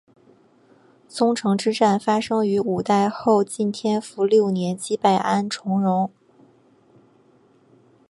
[1.07, 6.09] 宗城之战发生于五代后晋天福六年击败安重荣。